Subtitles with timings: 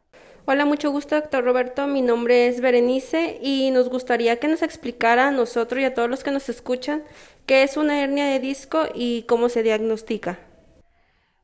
[0.46, 1.88] Hola, mucho gusto, doctor Roberto.
[1.88, 6.10] Mi nombre es Berenice y nos gustaría que nos explicara a nosotros y a todos
[6.10, 7.04] los que nos escuchan
[7.46, 10.38] qué es una hernia de disco y cómo se diagnostica.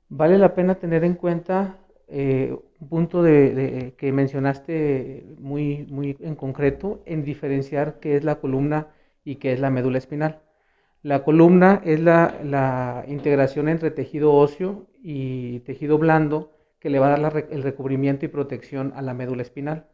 [0.09, 6.35] Vale la pena tener en cuenta eh, un punto de, que mencionaste muy, muy en
[6.35, 8.87] concreto en diferenciar qué es la columna
[9.25, 10.39] y qué es la médula espinal.
[11.01, 16.52] La columna es la, la integración entre tejido óseo y tejido blando
[16.83, 19.87] que le va a dar el recubrimiento y protección a la médula espinal.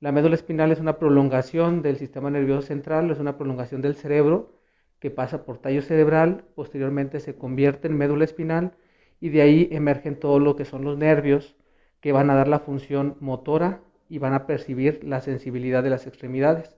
[0.00, 4.58] La médula espinal es una prolongación del sistema nervioso central, es una prolongación del cerebro
[4.98, 8.72] que pasa por tallo cerebral, posteriormente se convierte en médula espinal
[9.20, 11.54] y de ahí emergen todo lo que son los nervios
[12.00, 16.08] que van a dar la función motora y van a percibir la sensibilidad de las
[16.08, 16.76] extremidades.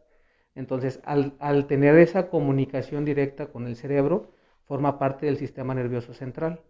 [0.55, 4.31] Entonces, al, tener esa comunicación directa con el cerebro,
[4.65, 6.61] forma parte del sistema nervioso central.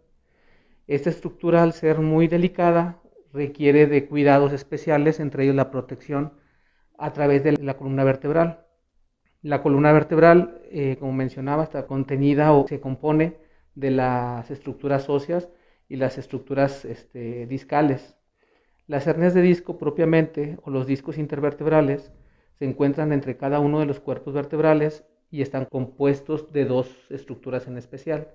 [0.88, 2.98] Esta estructura, al ser muy delicada,
[3.34, 6.32] requiere de cuidados especiales, entre ellos la protección
[6.96, 8.64] a través de la columna vertebral.
[9.42, 13.36] La columna vertebral, eh, como mencionaba, está contenida o se compone
[13.74, 15.50] de las estructuras óseas
[15.90, 18.16] y las estructuras este, discales.
[18.86, 22.12] Las hernias de disco propiamente, o los discos intervertebrales,
[22.54, 27.66] se encuentran entre cada uno de los cuerpos vertebrales y están compuestos de dos estructuras
[27.66, 28.28] en especial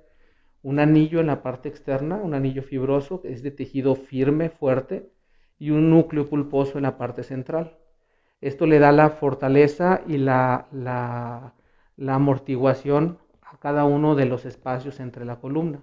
[0.64, 5.12] un anillo en la parte externa, un anillo fibroso, que es de tejido firme, fuerte,
[5.60, 7.78] y un núcleo pulposo en la parte central.
[8.42, 10.68] Esto le da la fortaleza y la,
[12.08, 15.82] amortiguación a cada uno de los espacios entre la columna.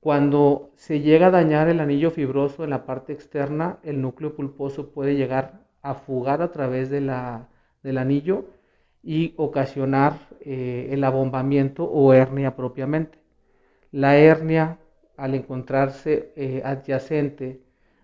[0.00, 4.92] Cuando se llega a dañar el anillo fibroso en la parte externa, el núcleo pulposo
[4.92, 7.48] puede llegar a fugar a través de la,
[7.82, 8.46] del anillo
[9.02, 13.25] y ocasionar eh, el abombamiento o hernia propiamente.
[13.90, 14.78] La hernia,
[15.16, 17.62] al encontrarse eh, adyacente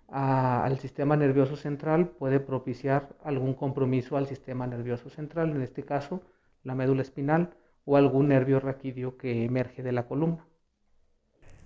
[0.08, 6.20] al sistema nervioso central, puede propiciar algún compromiso al sistema nervioso central, en este caso
[6.64, 7.54] la médula espinal
[7.84, 10.44] o algún nervio raquídeo que emerge de la columna.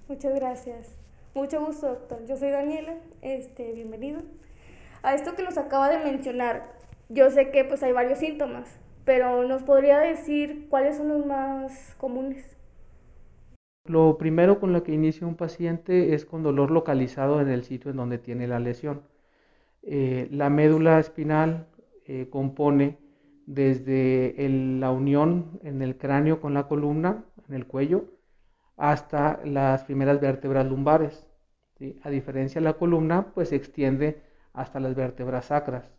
[0.08, 0.88] Muchas gracias.
[1.34, 2.24] Mucho gusto, doctor.
[2.26, 2.94] Yo soy Daniela.
[3.22, 4.22] Este, bienvenido.
[5.02, 6.72] A esto que nos acaba de mencionar,
[7.08, 8.68] yo sé que pues hay varios síntomas,
[9.04, 12.55] pero ¿nos podría decir cuáles son los más comunes?
[13.88, 17.90] Lo primero con lo que inicia un paciente es con dolor localizado en el sitio
[17.90, 19.02] en donde tiene la lesión.
[19.82, 21.68] Eh, la médula espinal
[22.04, 22.98] eh, compone
[23.46, 24.34] desde
[24.80, 28.06] la unión en el cráneo con la columna, en el cuello,
[28.76, 31.28] hasta las primeras vértebras lumbares.
[32.02, 34.22] A diferencia de la columna, pues se extiende
[34.52, 35.90] hasta las vértebras sacras.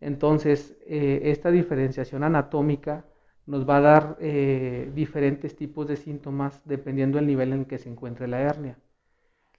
[0.00, 3.04] Entonces, eh, esta diferenciación anatómica
[3.46, 7.90] nos va a dar eh, diferentes tipos de síntomas dependiendo del nivel en que se
[7.90, 8.78] encuentre la hernia.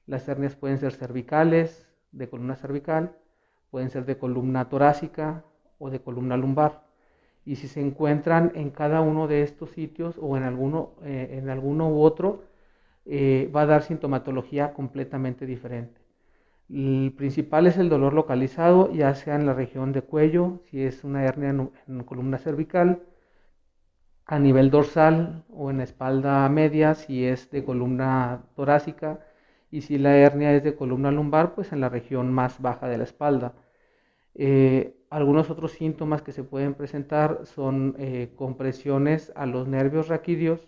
[0.07, 3.15] Las hernias pueden ser cervicales, de columna cervical,
[3.69, 5.43] pueden ser de columna torácica
[5.79, 6.85] o de columna lumbar.
[7.45, 11.49] Y si se encuentran en cada uno de estos sitios o en alguno, eh, en
[11.49, 12.43] alguno u otro,
[13.05, 16.01] eh, va a dar sintomatología completamente diferente.
[16.69, 21.03] El principal es el dolor localizado, ya sea en la región de cuello, si es
[21.03, 23.03] una hernia en columna cervical,
[24.25, 29.19] a nivel dorsal o en la espalda media si es de columna torácica
[29.71, 32.97] y si la hernia es de columna lumbar pues en la región más baja de
[32.97, 33.53] la espalda.
[34.35, 40.67] Eh, algunos otros síntomas que se pueden presentar son eh, compresiones a los nervios raquídeos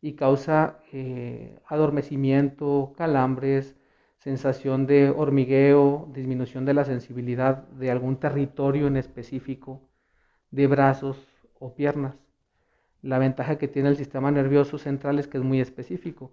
[0.00, 3.76] y causa eh, adormecimiento, calambres,
[4.18, 9.82] sensación de hormigueo, disminución de la sensibilidad de algún territorio en específico,
[10.50, 11.16] de brazos
[11.58, 12.27] o piernas.
[13.02, 16.32] La ventaja que tiene el sistema nervioso central es que es muy específico.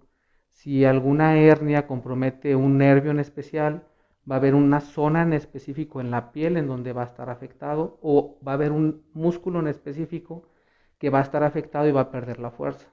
[0.50, 3.84] Si alguna hernia compromete un nervio en especial,
[4.28, 7.30] va a haber una zona en específico en la piel en donde va a estar
[7.30, 10.48] afectado o va a haber un músculo en específico
[10.98, 12.88] que va a estar afectado y va a perder la fuerza.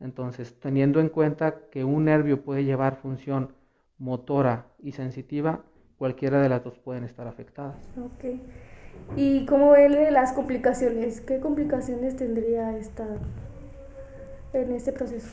[0.00, 3.54] Entonces, teniendo en cuenta que un nervio puede llevar función
[3.98, 5.62] motora y sensitiva,
[5.96, 7.76] cualquiera de las dos pueden estar afectadas.
[7.98, 8.40] Ok.
[9.16, 11.20] ¿Y cómo ve las complicaciones?
[11.20, 13.06] ¿Qué complicaciones tendría esta
[14.52, 15.30] en este proceso?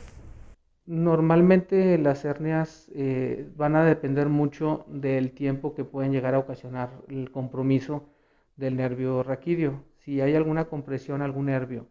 [0.86, 6.90] Normalmente las hernias eh, van a depender mucho del tiempo que pueden llegar a ocasionar
[7.08, 8.08] el compromiso
[8.56, 9.84] del nervio raquídeo.
[9.98, 11.86] Si hay alguna compresión a algún nervio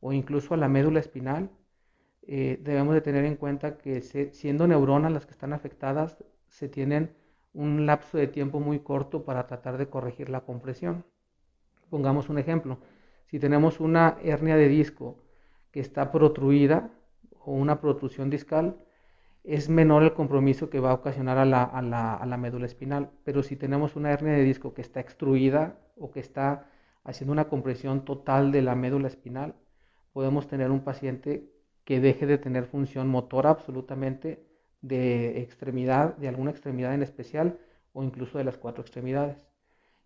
[0.00, 1.50] o incluso a la médula espinal,
[2.22, 6.16] eh, debemos de tener en cuenta que siendo neuronas las que están afectadas,
[6.48, 7.10] se tienen
[7.56, 11.04] un lapso de tiempo muy corto para tratar de corregir la compresión.
[11.88, 12.78] Pongamos un ejemplo.
[13.26, 15.18] Si tenemos una hernia de disco
[15.70, 16.90] que está protruida
[17.40, 18.76] o una protrusión discal,
[19.42, 22.66] es menor el compromiso que va a ocasionar a la, a, la, a la, médula
[22.66, 23.10] espinal.
[23.24, 26.68] Pero si tenemos una hernia de disco que está extruida o que está
[27.04, 29.54] haciendo una compresión total de la médula espinal,
[30.12, 31.48] podemos tener un paciente
[31.84, 34.45] que deje de tener función motora absolutamente
[34.82, 37.58] de extremidad, de alguna extremidad en especial
[37.92, 39.46] o incluso de las cuatro extremidades.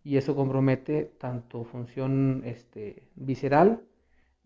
[0.03, 3.83] Y eso compromete tanto función este, visceral,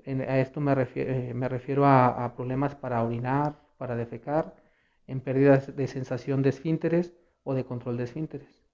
[0.06, 4.54] a esto me refiero, eh, me refiero a, a, problemas para orinar, para defecar,
[5.06, 8.64] en pérdidas de sensación de esfínteres o de control de esfínteres.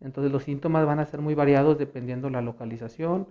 [0.00, 3.28] Entonces los síntomas van a ser muy variados dependiendo la localización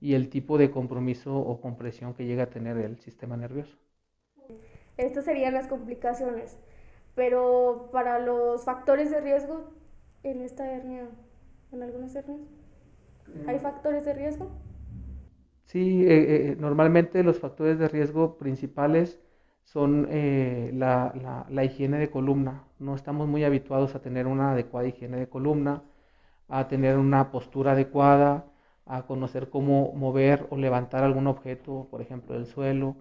[0.00, 3.76] y el tipo de compromiso o compresión que llega a tener el sistema nervioso.
[4.96, 6.58] Estas serían las complicaciones.
[7.18, 9.72] Pero para los factores de riesgo
[10.22, 11.08] en esta hernia,
[11.72, 12.46] en algunas hernias,
[13.48, 14.48] ¿hay factores de riesgo?
[15.64, 19.18] Sí, eh, eh, normalmente los factores de riesgo principales
[19.64, 22.62] son eh, la, la, la, higiene de columna.
[22.78, 25.82] No estamos muy habituados a tener una adecuada higiene de columna,
[26.46, 28.46] a tener una postura adecuada,
[28.86, 32.94] a conocer cómo mover o levantar algún objeto, por ejemplo, del suelo,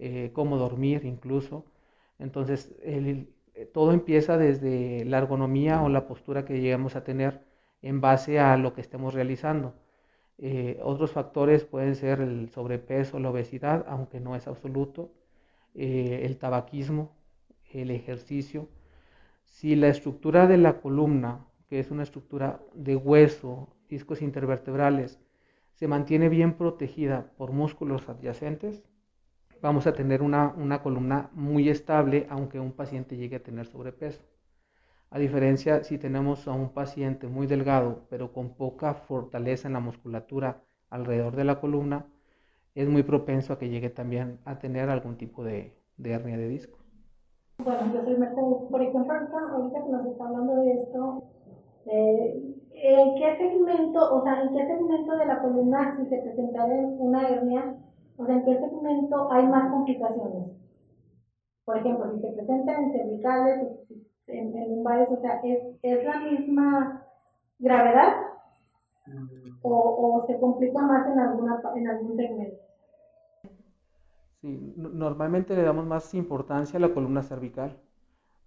[0.00, 1.66] eh, cómo dormir incluso.
[2.18, 3.32] Entonces, el,
[3.72, 7.44] todo empieza desde la ergonomía o la postura que lleguemos a tener
[7.82, 9.74] en base a lo que estemos realizando.
[10.38, 15.12] Eh, otros factores pueden ser el sobrepeso, la obesidad, aunque no es absoluto,
[15.74, 17.14] eh, el tabaquismo,
[17.72, 18.68] el ejercicio.
[19.44, 25.20] Si la estructura de la columna, que es una estructura de hueso, discos intervertebrales,
[25.74, 28.82] se mantiene bien protegida por músculos adyacentes,
[29.62, 34.22] vamos a tener una, una columna muy estable, aunque un paciente llegue a tener sobrepeso.
[35.10, 39.80] A diferencia, si tenemos a un paciente muy delgado, pero con poca fortaleza en la
[39.80, 42.06] musculatura alrededor de la columna,
[42.74, 46.48] es muy propenso a que llegue también a tener algún tipo de, de hernia de
[46.48, 46.78] disco.
[47.58, 48.56] Bueno, yo soy Mercedes.
[48.70, 51.24] Por ejemplo, ahorita, que nos está hablando de esto,
[51.86, 52.42] eh,
[52.72, 57.28] ¿en qué segmento, o sea, en qué segmento de la columna, si se presentara una
[57.28, 57.74] hernia,
[58.20, 60.48] o sea, en qué segmento hay más complicaciones?
[61.64, 63.68] Por ejemplo, si se presentan en cervicales,
[64.26, 67.06] en, en lumbares, o sea, ¿es, ¿es la misma
[67.58, 68.16] gravedad
[69.62, 72.56] o, o, se complica más en, alguna, en algún segmento?
[74.42, 77.78] Sí, normalmente le damos más importancia a la columna cervical,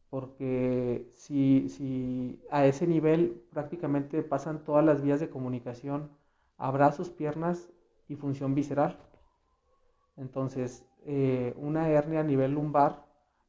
[0.10, 6.10] porque si, si a ese nivel prácticamente pasan todas las vías de comunicación
[6.58, 7.72] a brazos, piernas
[8.08, 8.98] y función visceral.
[10.17, 13.05] Entonces, eh, una hernia a nivel lumbar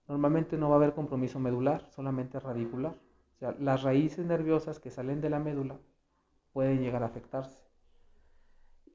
[0.08, 2.94] normalmente no va a haber compromiso medular, solamente radicular.
[3.36, 5.78] O sea, las raíces nerviosas que salen de la médula
[6.52, 7.60] pueden llegar a afectarse.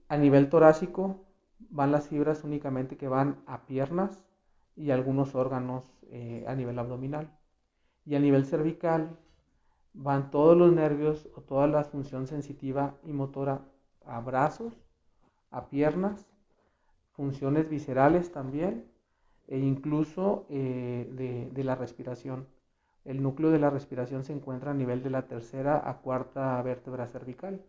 [0.08, 1.26] A nivel torácico
[1.60, 4.24] van las fibras únicamente que van a piernas
[4.76, 7.38] y algunos órganos eh, a nivel abdominal.
[8.06, 9.18] Y a nivel cervical
[9.94, 13.66] van todos los nervios o toda la función sensitiva y motora
[14.06, 14.74] a brazos,
[15.52, 16.28] a piernas,
[17.20, 18.86] funciones viscerales también
[19.50, 22.48] e incluso eh, de, de, la respiración.
[23.04, 27.08] El núcleo de la respiración se encuentra a nivel de la tercera a cuarta vértebra
[27.08, 27.62] cervical,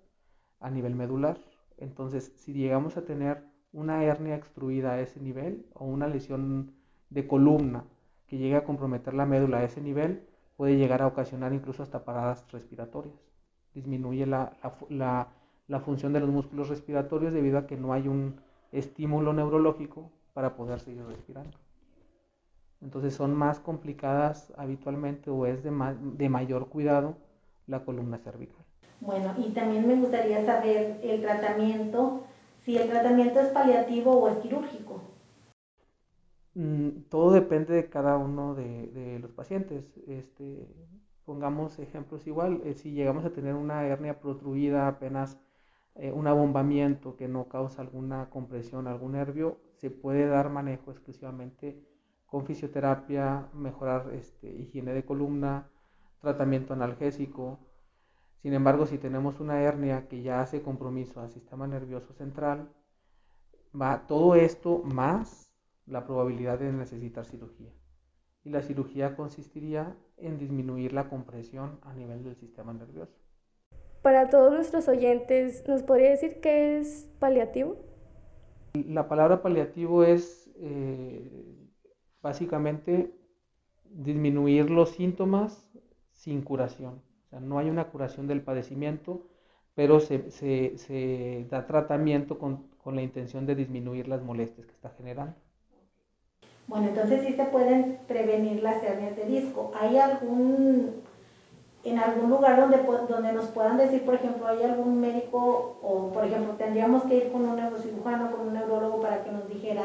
[0.60, 1.36] a nivel medular.
[1.78, 3.42] Entonces, si llegamos a tener
[3.72, 6.70] una hernia extruida a ese nivel o una lesión
[7.08, 7.82] de columna
[8.28, 10.22] que llegue a comprometer la médula a ese nivel,
[10.56, 13.18] puede llegar a ocasionar incluso hasta paradas respiratorias.
[13.74, 14.52] Disminuye la,
[15.66, 18.36] la, función de los músculos respiratorios debido a que no hay un
[18.72, 21.56] estímulo neurológico para poder seguir respirando.
[22.80, 25.70] Entonces son más complicadas habitualmente o es de,
[26.16, 27.16] de mayor cuidado
[27.66, 28.64] la columna cervical.
[29.00, 32.22] Bueno, y también me gustaría saber el tratamiento,
[32.64, 35.00] si el tratamiento es paliativo o es quirúrgico.
[36.54, 39.84] Mm, todo depende de cada uno de, los pacientes.
[40.06, 40.66] Este,
[41.24, 45.38] pongamos ejemplos igual, eh, si llegamos a tener una hernia protruida, apenas
[46.02, 51.78] eh, un abombamiento que no causa alguna compresión, algún nervio, se puede dar manejo exclusivamente
[52.24, 55.68] con fisioterapia, mejorar este, higiene de columna,
[56.22, 57.58] tratamiento analgésico.
[58.40, 62.72] Sin embargo, si tenemos una hernia que ya hace compromiso al sistema nervioso central,
[63.78, 65.52] va todo esto más
[65.84, 67.74] la probabilidad de necesitar cirugía.
[68.42, 73.19] Y la cirugía consistiría en disminuir la compresión a nivel del sistema nervioso.
[74.02, 77.76] Para todos nuestros oyentes, ¿nos podría decir qué es paliativo?
[78.72, 81.30] La palabra paliativo es eh,
[82.22, 83.14] básicamente
[83.84, 85.68] disminuir los síntomas
[86.12, 87.02] sin curación.
[87.26, 89.26] O sea, no hay una curación del padecimiento,
[89.74, 94.90] pero se, se, da tratamiento con, con, la intención de disminuir las molestias que está
[94.90, 95.34] generando.
[96.68, 99.72] Bueno, entonces sí se pueden prevenir las hernias de disco.
[99.78, 101.02] ¿Hay algún,
[101.84, 106.24] en algún lugar donde, donde nos puedan decir, por ejemplo, hay algún médico o, por
[106.24, 109.84] ejemplo, tendríamos que ir con un neurocirujano, con un neurólogo para que nos dijera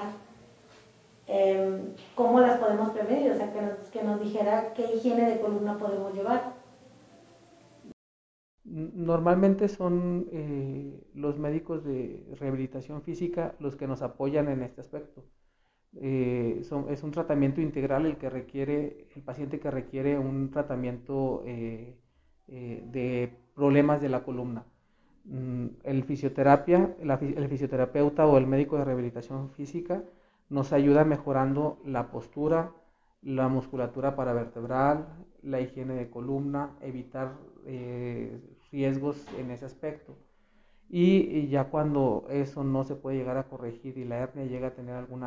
[1.28, 5.40] Em, cómo las podemos prevenir, o sea, que nos, que nos dijera qué higiene de
[5.40, 6.54] columna podemos llevar.
[8.64, 15.24] Normalmente son eh, los médicos de rehabilitación física los que nos apoyan en este aspecto.
[16.02, 21.96] Eh, es un tratamiento integral el que requiere, el paciente que requiere un tratamiento eh,
[22.48, 24.66] de problemas de la columna.
[25.25, 30.04] Mm, el fisioterapia, el fisioterapeuta o el médico de rehabilitación física
[30.50, 32.72] nos ayuda mejorando la postura,
[33.22, 35.08] la musculatura paravertebral,
[35.42, 37.34] la higiene de columna, evitar
[37.66, 38.40] eh,
[38.72, 40.16] riesgos en ese aspecto.
[40.90, 44.75] Y, ya cuando eso no se puede llegar a corregir y la hernia llega a
[44.75, 45.24] tener algún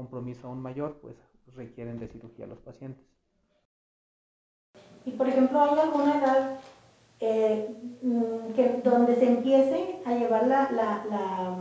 [0.00, 1.16] compromiso aún mayor, pues
[1.54, 3.04] requieren de cirugía los pacientes.
[5.04, 6.60] Y por ejemplo, ¿hay alguna edad
[7.20, 7.68] eh,
[8.02, 11.56] mm, que, donde se empiece a llevar la, la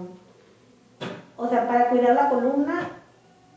[1.36, 3.00] o sea, para cuidar la columna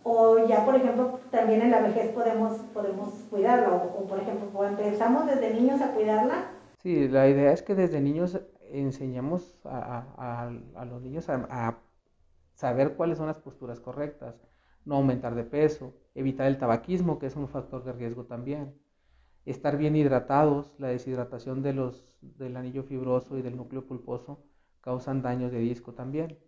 [0.03, 5.27] o ya, por ejemplo, también en la vejez podemos, podemos cuidarla o, por ejemplo, empezamos
[5.27, 6.51] desde niños a cuidarla.
[6.83, 8.41] Sí, la idea es que desde niños
[8.73, 10.51] enseñamos a,
[10.91, 11.79] los niños a,
[12.55, 14.35] saber cuáles son las posturas correctas,
[14.85, 18.75] no aumentar de peso, evitar el tabaquismo, que es un factor de riesgo también,
[19.45, 24.45] estar bien hidratados, la deshidratación de los, del anillo fibroso y del núcleo pulposo
[24.81, 26.39] causan daños de disco también.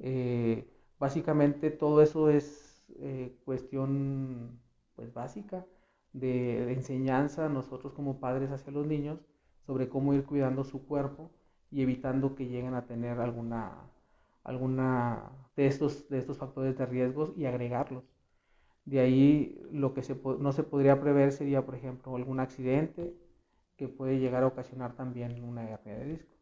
[0.00, 4.60] Eh, básicamente todo eso es eh, cuestión
[4.94, 5.64] pues básica
[6.12, 9.20] de, enseñanza nosotros como padres hacia los niños
[9.66, 11.30] sobre cómo ir cuidando su cuerpo
[11.70, 13.90] y evitando que lleguen a tener alguna,
[14.48, 18.04] alguna de, estos, de estos factores de riesgos y agregarlos.
[18.86, 20.02] De ahí lo que
[20.40, 23.14] no se podría prever sería, por ejemplo, algún accidente
[23.76, 26.34] que puede llegar a ocasionar también una hernia de disco.